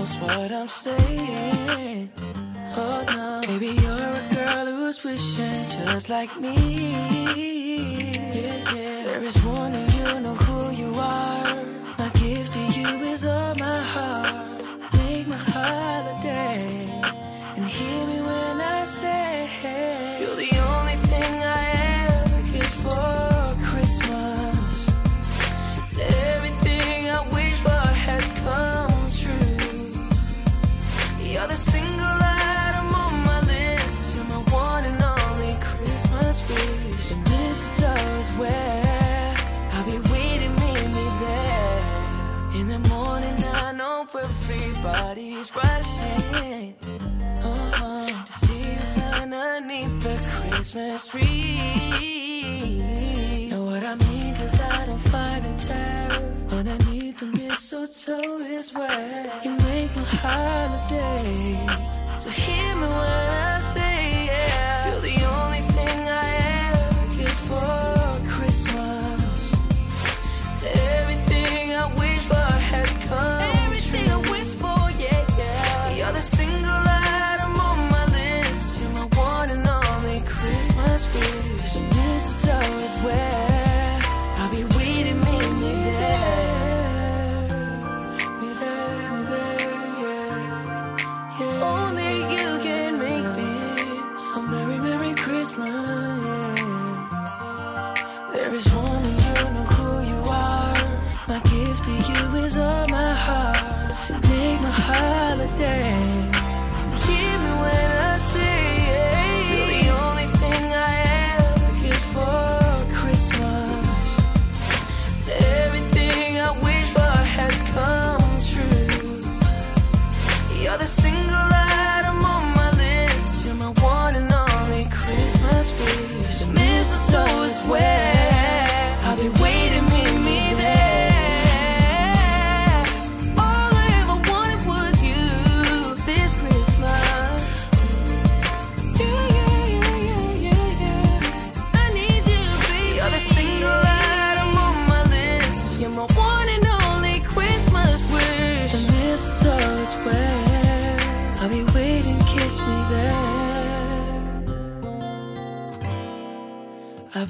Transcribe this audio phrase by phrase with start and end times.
[0.00, 2.10] knows what I'm saying.
[2.76, 6.56] Oh no, baby, you're a girl who's wishing just like me.
[8.32, 9.04] Yeah, yeah.
[9.04, 11.49] There is one and you know who you are.
[45.40, 46.74] Everybody's rushing.
[47.42, 50.16] Uh-huh, to see what's underneath the
[50.50, 51.58] Christmas tree.
[53.48, 54.34] Know what I mean?
[54.34, 56.10] Cause I don't find it there.
[56.50, 62.00] Underneath the mistletoe is where you make my holidays.
[62.22, 64.90] So hear me when I say, yeah.
[64.90, 66.34] You're the only thing I
[66.68, 67.99] ever get for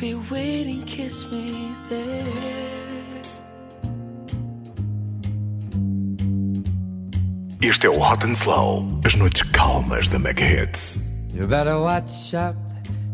[0.01, 2.25] be waiting, kiss me there.
[7.63, 10.99] Este é o Hot and Slow, as noites calmas da mega hits.
[11.35, 12.57] You better watch out.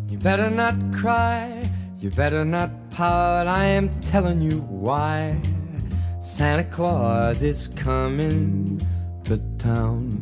[0.08, 1.60] You better not cry.
[1.98, 3.48] You better not pout.
[3.48, 5.36] I am telling you why.
[6.20, 8.80] Santa Claus is coming
[9.24, 10.20] to town.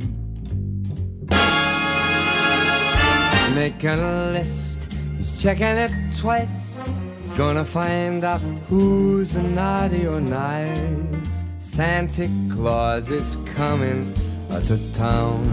[3.33, 4.89] He's making a list.
[5.19, 6.81] He's checking it twice.
[7.21, 11.45] He's gonna find out who's naughty or nice.
[11.59, 14.03] Santa Claus is coming
[14.69, 15.45] to town.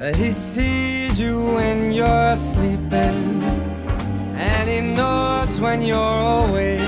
[0.00, 3.42] Uh, He sees you when you're sleeping,
[4.36, 6.80] and he knows when you're awake.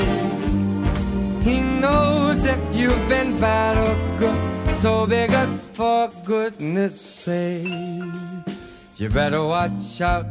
[1.43, 7.67] He knows if you've been bad or good, so be good for goodness sake.
[8.97, 10.27] You better watch out,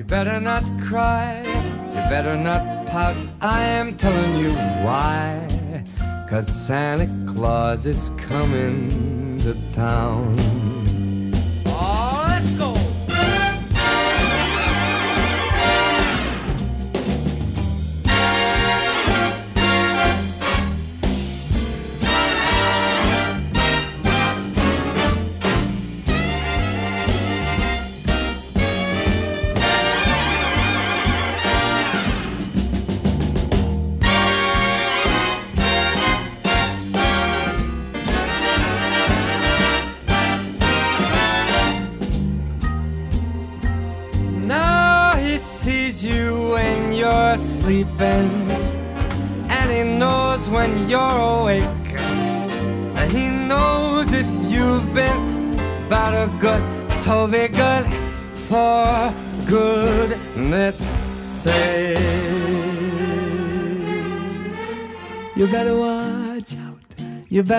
[0.00, 3.14] you better not cry, you better not pout.
[3.42, 4.50] I am telling you
[4.82, 5.84] why.
[6.26, 10.49] Cause Santa Claus is coming to town.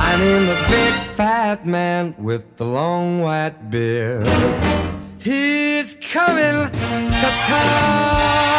[0.00, 4.26] I mean the big fat man with the long white beard.
[5.18, 8.58] He's coming to town.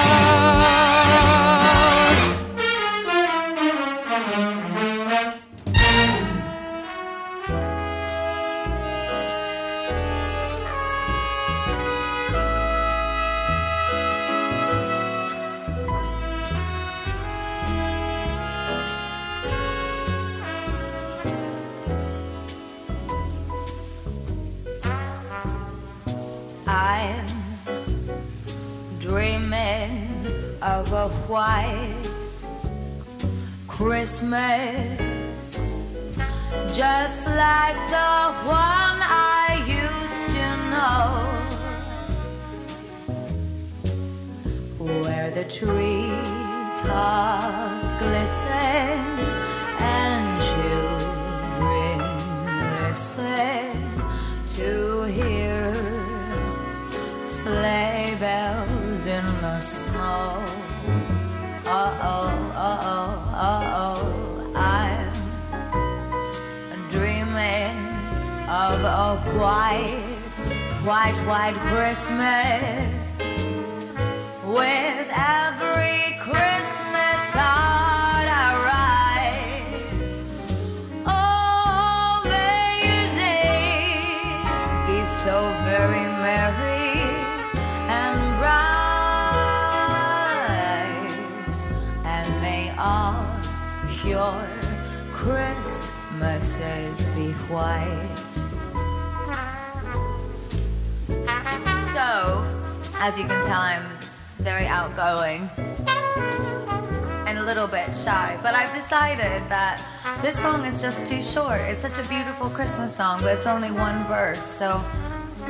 [108.60, 109.82] I've decided that
[110.22, 111.62] this song is just too short.
[111.62, 114.84] It's such a beautiful Christmas song, but it's only one verse, so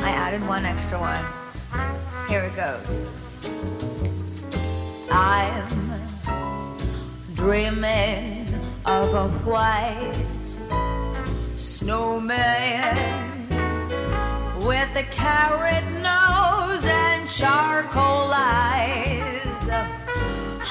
[0.02, 1.26] I added one extra one.
[2.28, 2.86] Here it goes.
[5.10, 5.68] I'm
[7.34, 8.46] dreaming
[8.86, 10.14] of a white
[11.56, 13.48] snowman
[14.58, 19.42] with a carrot nose and charcoal eyes.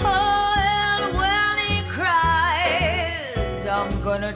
[0.00, 0.57] Oh,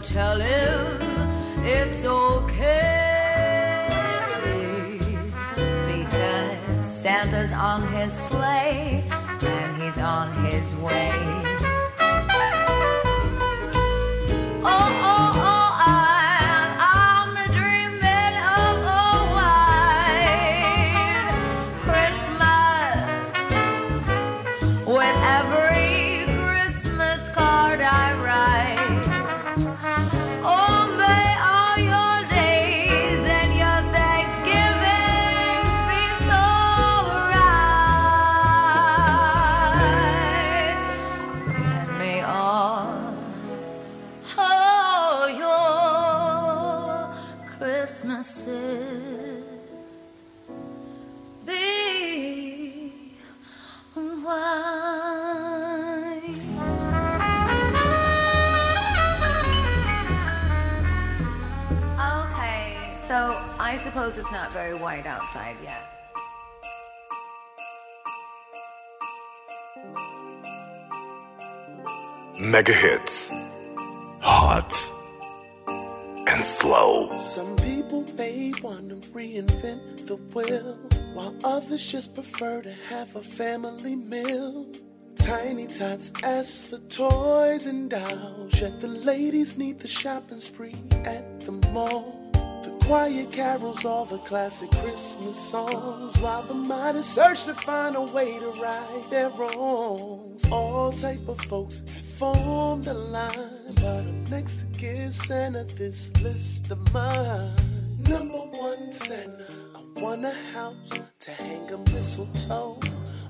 [0.03, 0.99] tell him
[1.65, 3.89] it's okay
[5.87, 11.13] because Santa's on his sleigh and he's on his way.
[14.65, 15.02] Oh,
[64.23, 65.83] it's not very white outside yet.
[72.41, 73.31] Mega hits.
[74.21, 74.73] Hot
[76.29, 77.11] and slow.
[77.19, 80.79] Some people may want to reinvent the wheel,
[81.15, 84.69] while others just prefer to have a family meal.
[85.17, 91.41] Tiny tots ask for toys and dolls, yet the ladies need the shopping spree at
[91.41, 92.22] the mall
[92.93, 98.39] quiet carols all the classic Christmas songs while the mind search to find a way
[98.39, 100.45] to right their wrongs.
[100.53, 101.83] All type of folks
[102.19, 107.57] form the line, but I'm next to give Santa this list of mine.
[107.97, 112.79] Number one, Santa, I want a house to hang a mistletoe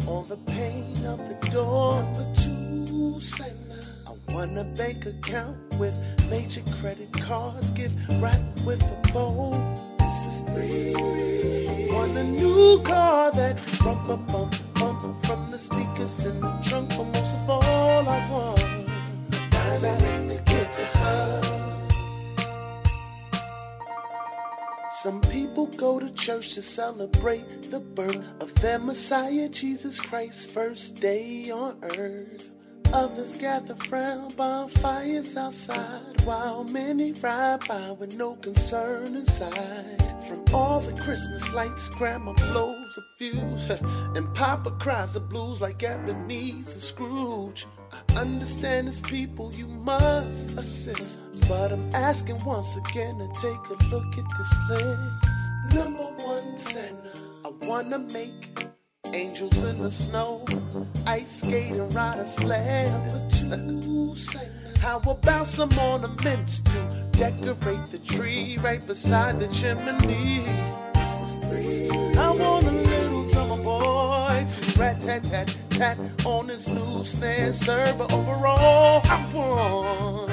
[0.09, 2.03] on the pane of the door.
[2.03, 3.72] Number two, Santa.
[4.31, 5.95] One a bank account with
[6.31, 7.71] major credit cards.
[7.71, 9.53] Give right with a bowl.
[9.99, 10.95] This is three.
[11.93, 16.89] Want a new car that bump a bump bump from the speakers in the trunk.
[16.91, 18.63] But most of all, I want
[19.85, 21.53] a ring to get to her.
[24.91, 31.01] Some people go to church to celebrate the birth of their Messiah, Jesus Christ, first
[31.01, 32.53] day on earth.
[32.93, 39.99] Others gather round bonfires outside, while many ride by with no concern inside.
[40.29, 43.71] From all the Christmas lights, Grandma blows a fuse,
[44.15, 47.67] and Papa cries the blues like Ebenezer Scrooge.
[47.93, 53.85] I understand it's people you must assist, but I'm asking once again to take a
[53.91, 55.75] look at this list.
[55.75, 57.13] Number one, Santa,
[57.45, 58.72] I wanna make
[59.15, 60.43] Angels in the snow,
[61.07, 62.91] ice skating, rider slam.
[64.81, 66.79] How about some ornaments to
[67.13, 70.45] decorate the tree right beside the chimney?
[72.19, 77.53] I want a little drummer boy to rat tat tat tat on his new snare,
[77.53, 80.33] sir, but overall, I want.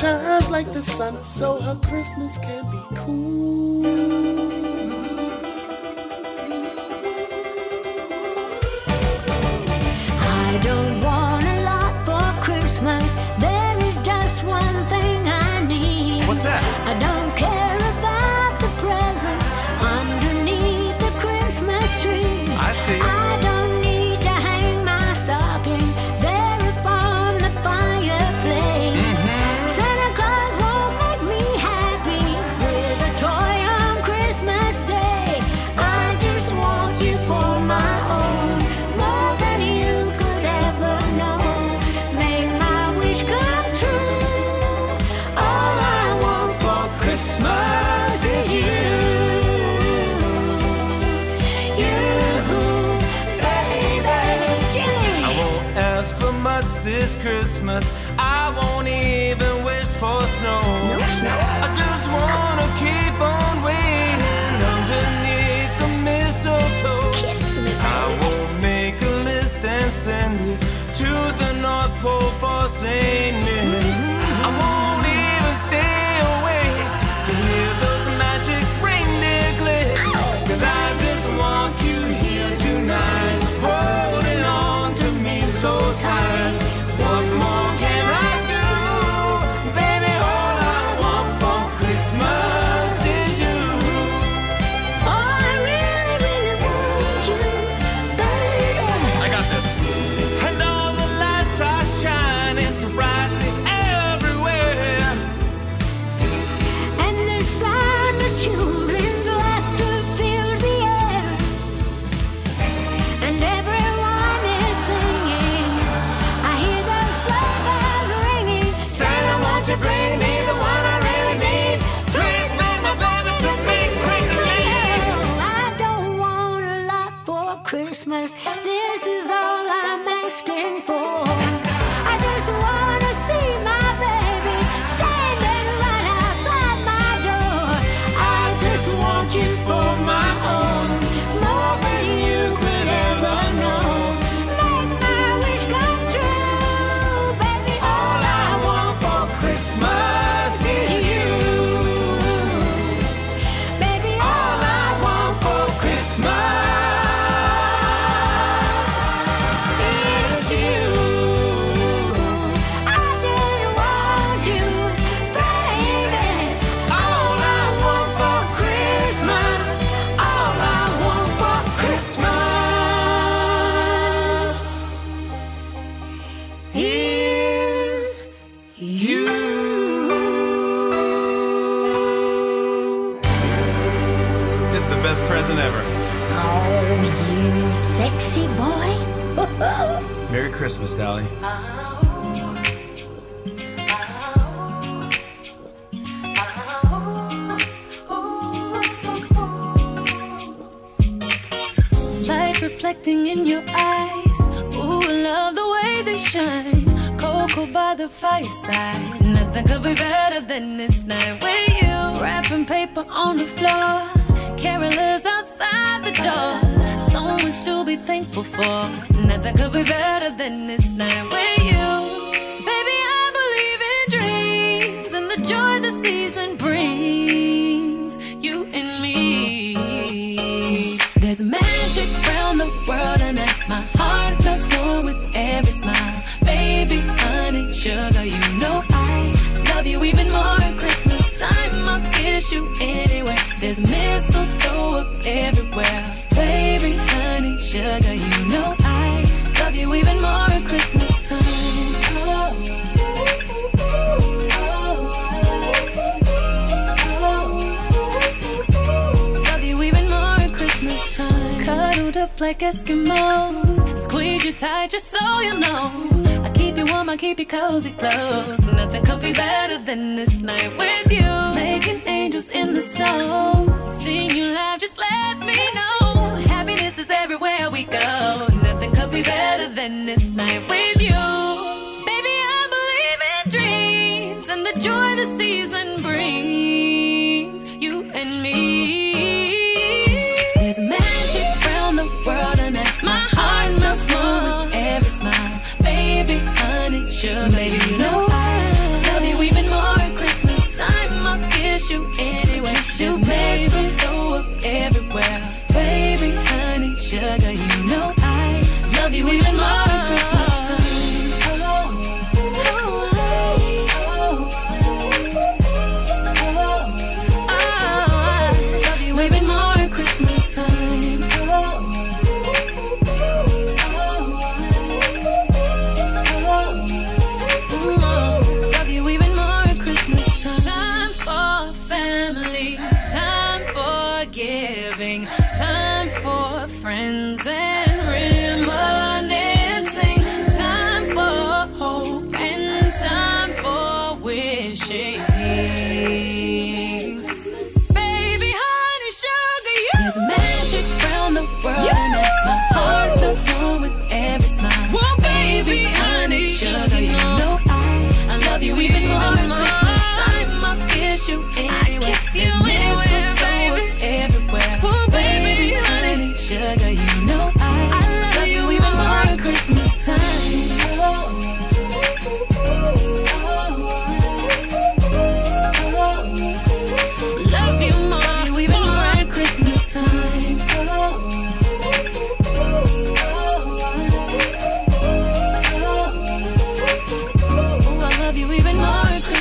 [0.00, 4.09] shines like the sun, so her Christmas can be cool.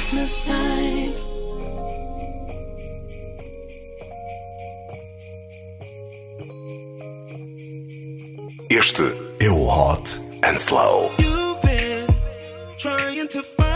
[0.09, 1.13] Christmas time.
[8.71, 9.03] Este
[9.39, 11.11] é o Hot and Slow.
[11.19, 12.07] You've been
[12.79, 13.68] trying to find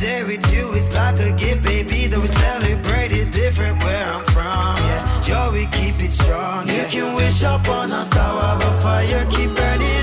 [0.00, 2.06] There with you is like a gift, baby.
[2.06, 4.76] Though we celebrate it different where I'm from.
[4.76, 6.68] Yeah, Joey, we keep it strong.
[6.68, 6.84] Yeah.
[6.84, 9.97] You can wish upon us, but fire keep burning.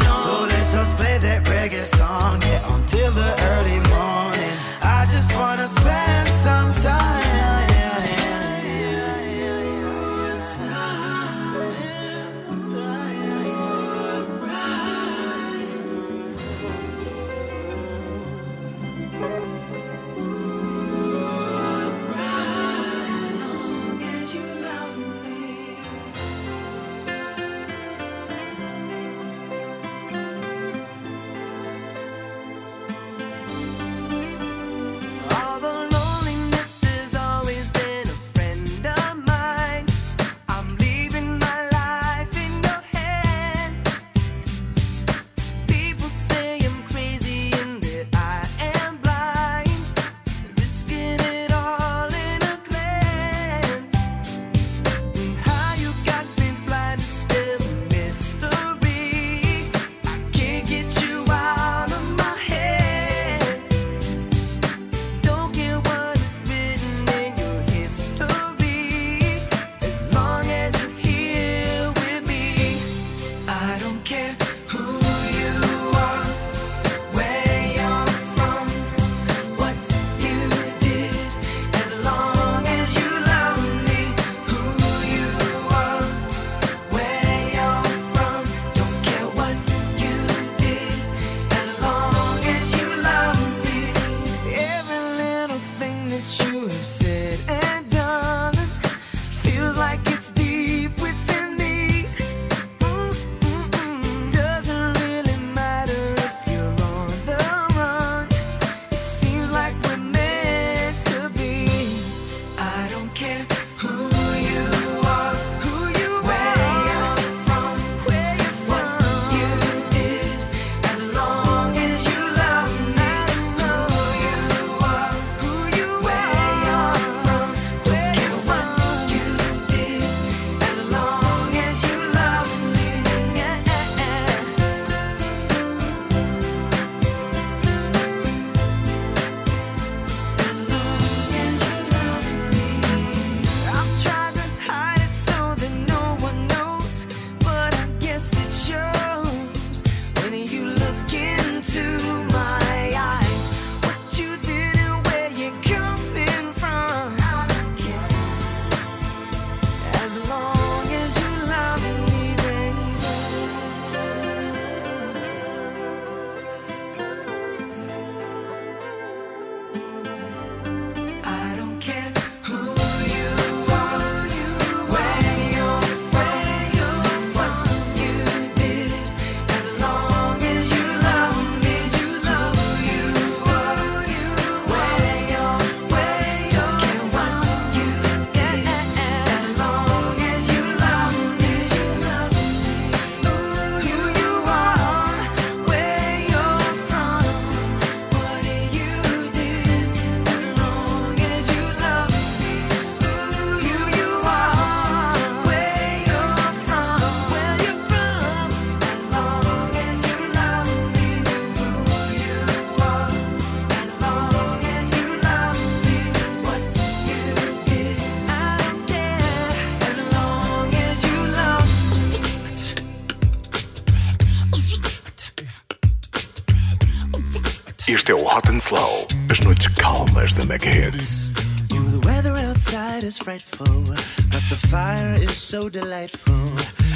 [228.56, 231.30] And Slow, as noites calmas da Mega Hits.
[231.68, 233.84] The weather outside is frightful,
[234.32, 236.48] but the fire is so delightful.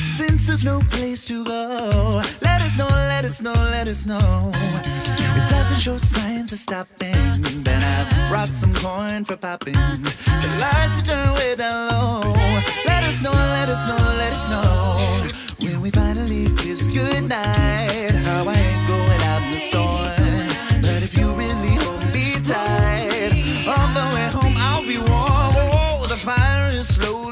[0.06, 4.52] Since there's no place to go, let us know, let us know, let us know.
[4.54, 7.42] It doesn't show signs of stopping.
[7.68, 9.74] Then I brought some coin for popping.
[9.74, 12.22] The lights turn way down low.
[12.86, 15.28] Let us know, let us know, let us know.
[15.68, 20.29] When we finally kiss goodnight, how I ain't going out in the storm.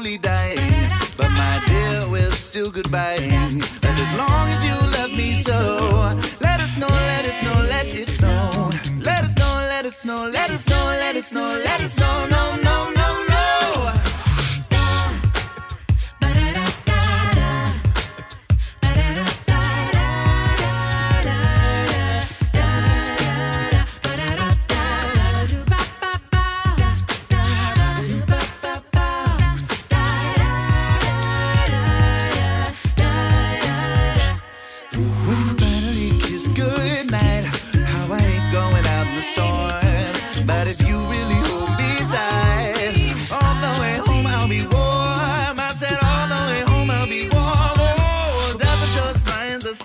[0.08, 3.18] Slowly dying, but my dear, we're still goodbye.
[3.82, 7.86] But as long as you love me so, let us know, let us know, let
[7.86, 8.70] it snow.
[9.00, 12.26] Let us know, let us know, let us know, let us know, let us know,
[12.26, 12.67] no, no, no,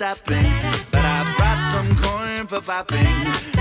[0.04, 0.44] stopping,
[0.92, 3.53] but I brought some corn for popping.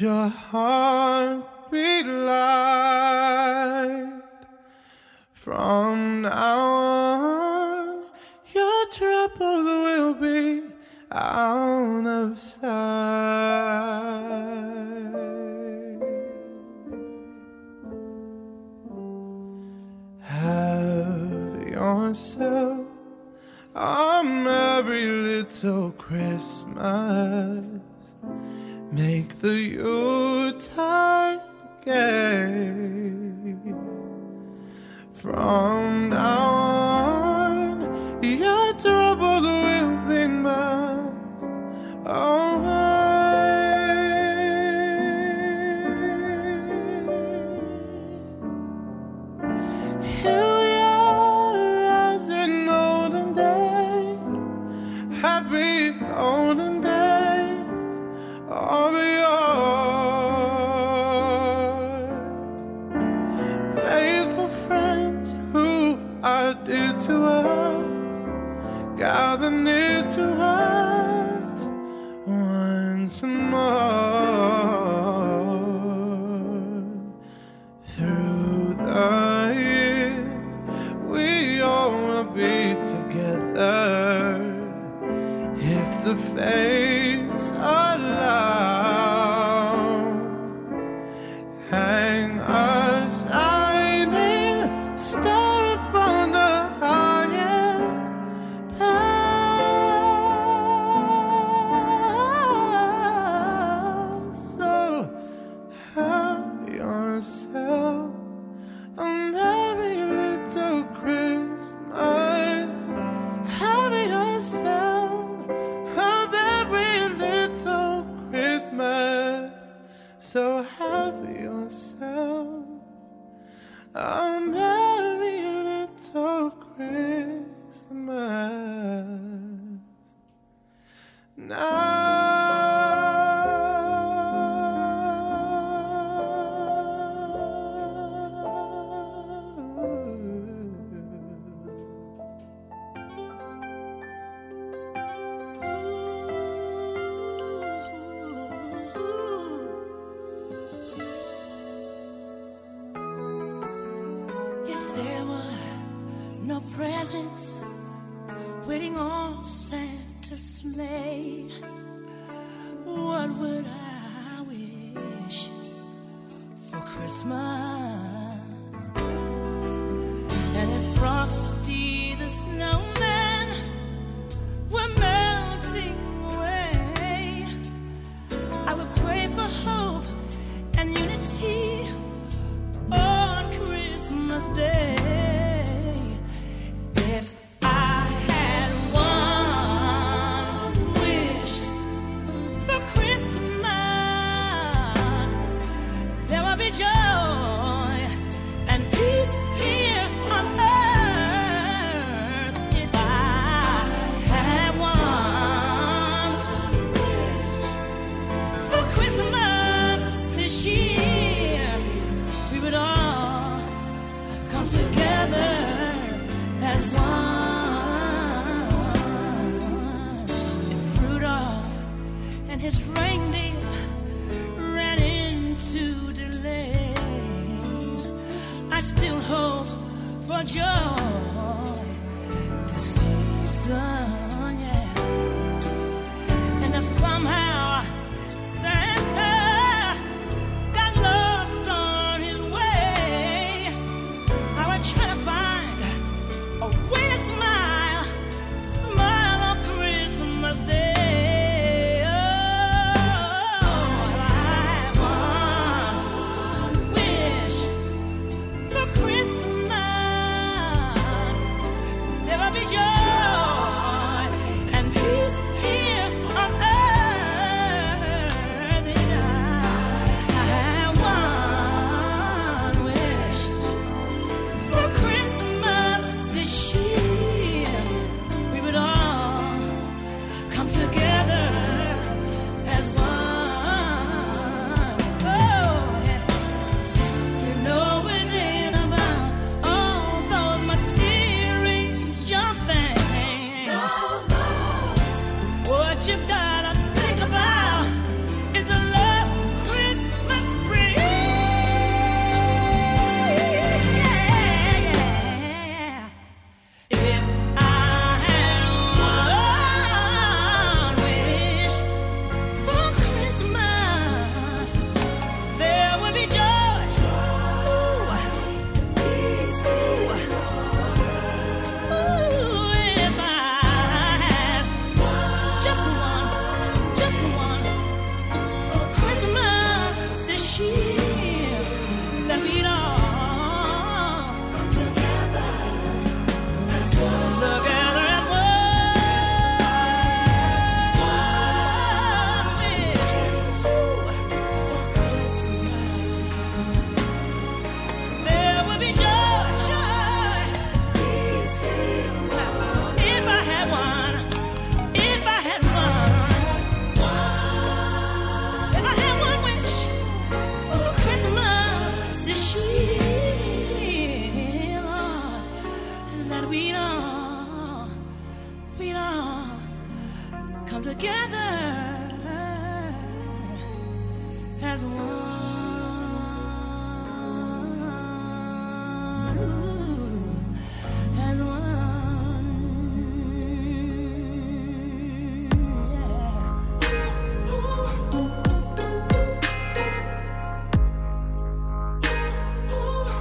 [0.00, 3.42] Your heart be light.
[5.32, 8.04] From now on,
[8.54, 10.62] your troubles will be
[11.10, 12.68] out of sight.
[20.20, 22.86] Have yourself
[23.74, 27.87] a merry little Christmas.
[28.90, 31.40] Make the Yuletide
[31.84, 32.72] gay.
[35.12, 36.38] From now
[37.18, 42.02] on, your troubles will be miles away.
[42.06, 42.47] Oh,
[68.98, 70.97] gather near to us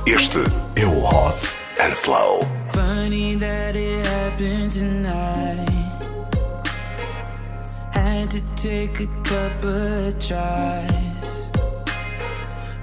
[0.07, 0.39] Este
[0.77, 2.47] é o Hot and Slow.
[2.71, 5.67] Funny that it happened tonight.
[7.91, 11.49] Had to take a couple of tries.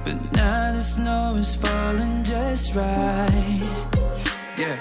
[0.04, 3.62] But now the snow is falling just right.
[4.58, 4.76] Yeah.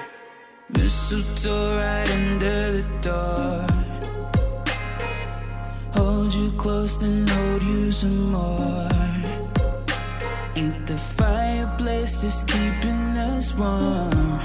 [0.67, 3.67] Mistletoe right under the door.
[5.93, 8.89] Hold you close, then hold you some more.
[10.55, 11.65] Ain't the fire
[12.03, 14.37] guess it's keeping us warm.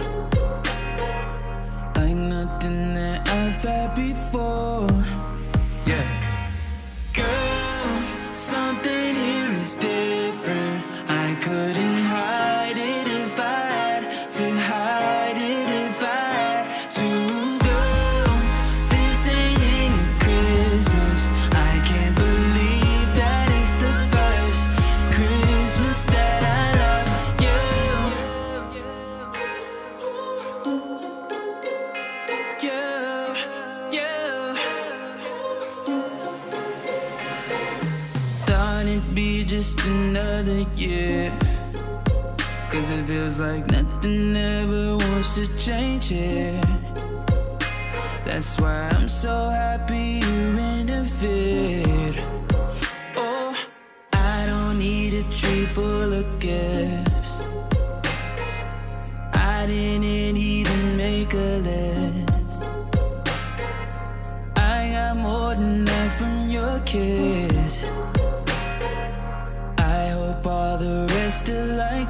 [1.96, 5.07] Like nothing that I've had before.
[43.08, 46.60] feels like nothing ever wants to change here.
[48.26, 51.57] That's why I'm so happy you interfered.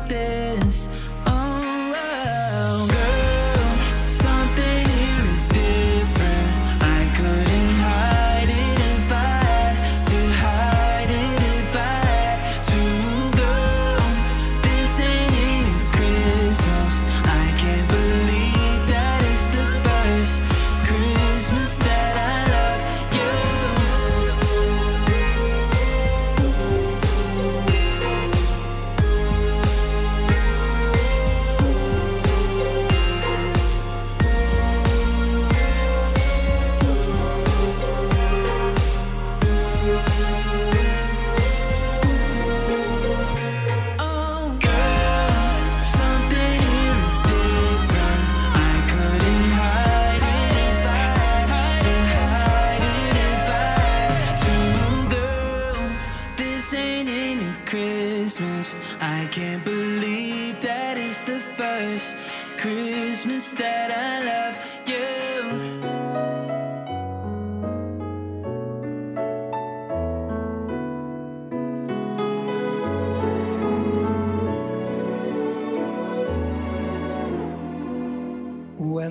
[0.09, 1.08] this.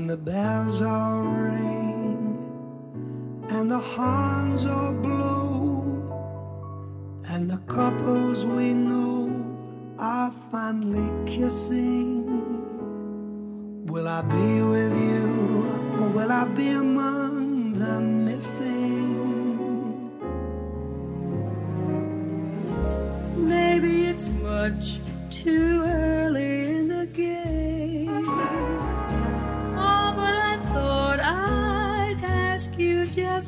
[0.07, 2.39] And the bells all ring,
[3.49, 5.83] and the horns all blow,
[7.27, 9.29] and the couples we know
[9.99, 12.23] are finally kissing.
[13.87, 18.79] Will I be with you, or will I be among the missing?
[23.35, 24.99] Maybe it's much
[25.29, 25.76] too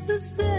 [0.10, 0.59] the same.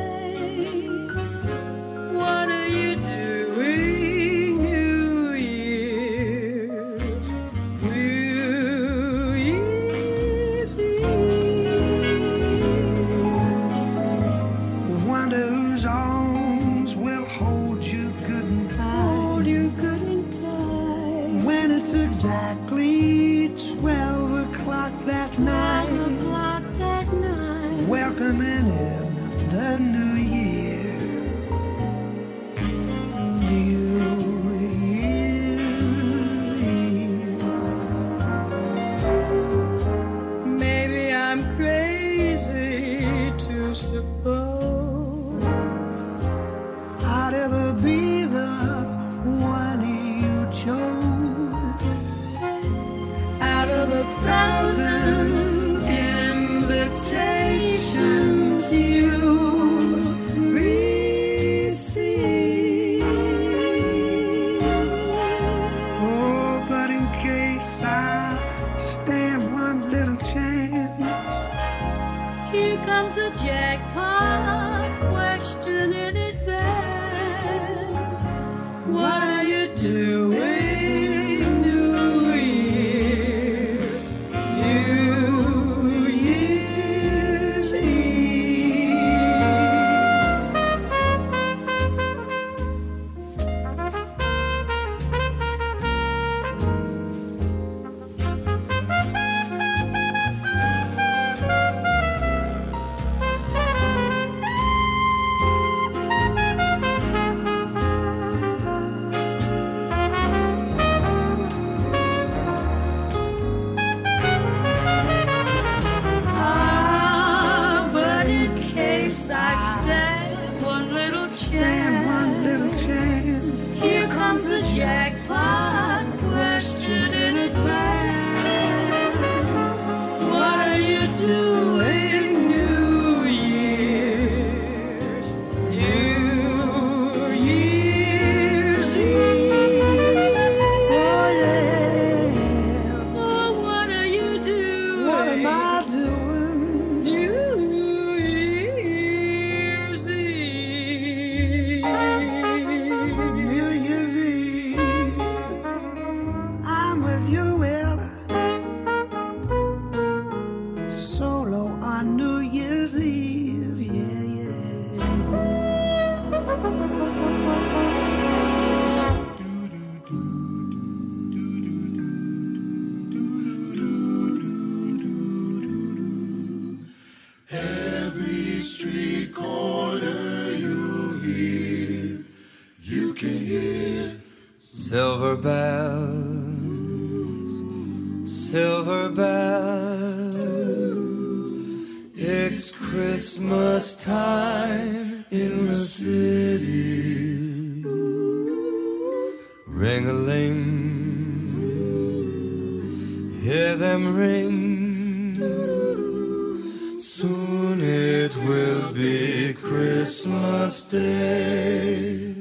[209.55, 212.35] Christmas Day.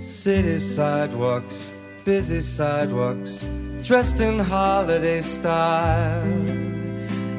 [0.00, 1.70] City sidewalks,
[2.04, 3.44] busy sidewalks,
[3.82, 6.24] dressed in holiday style.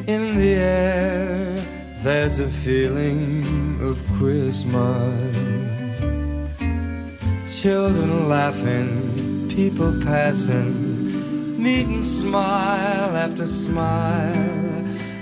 [0.07, 1.55] In the air,
[2.03, 3.43] there's a feeling
[3.81, 5.35] of Christmas.
[7.61, 14.74] Children laughing, people passing, meet and smile after smile.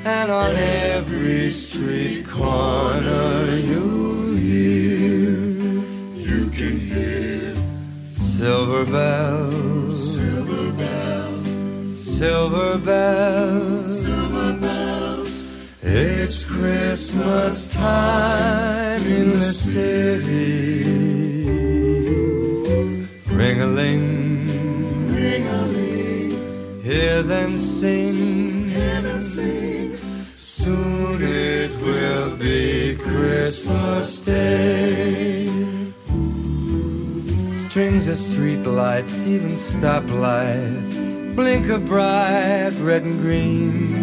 [0.05, 5.31] And on every street corner you hear,
[6.13, 7.55] you can hear
[8.09, 15.43] silver bells, silver bells, silver bells, silver bells.
[15.81, 20.83] It's Christmas time in the city.
[23.33, 26.81] Ring a ling, ring a ling.
[26.81, 29.82] Hear them sing, hear them sing.
[30.63, 35.45] Soon it will be Christmas Day.
[37.51, 40.95] Strings of street lights, even stoplights,
[41.35, 43.93] blink of bright red and green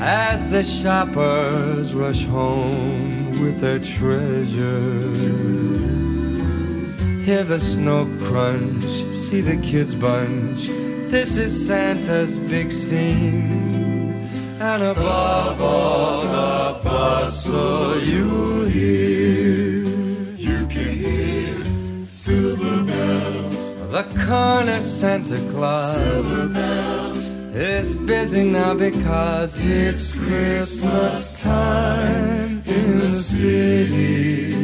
[0.00, 4.58] as the shoppers rush home with their treasures.
[7.24, 8.82] Hear the snow crunch,
[9.14, 10.66] see the kids bunch.
[11.12, 13.87] This is Santa's big scene.
[14.60, 19.84] And above all the bustle you hear,
[20.34, 23.92] you can hear silver bells.
[23.92, 27.28] The corner Santa Claus silver bells.
[27.54, 34.54] is busy now because it's Christmas time in the city.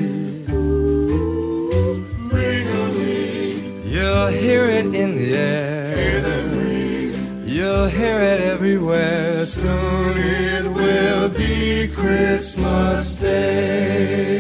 [3.95, 5.84] You'll hear it in the air.
[7.85, 9.45] You'll hear it everywhere.
[9.45, 14.34] Soon it will be Christmas Day.